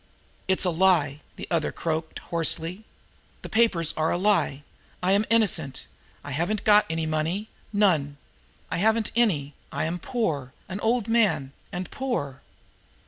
[0.47, 2.85] "It's a lie!" the other croaked hoarsely.
[3.43, 4.63] "Those papers are a lie!
[5.03, 5.85] I am innocent.
[6.23, 7.49] And I haven't got any money.
[7.71, 8.17] None!
[8.71, 9.53] I haven't any.
[9.71, 12.41] I am poor an old man and poor."